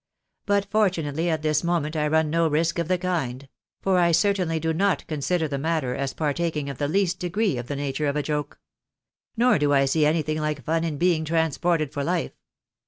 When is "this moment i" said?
1.43-2.07